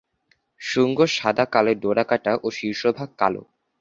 শুঙ্গ 0.61 0.97
সাদায়-কালোয় 1.11 1.77
ডোরাকাটা 1.83 2.33
ও 2.43 2.47
শীর্ষভাগ 2.51 3.09
কালো। 3.17 3.41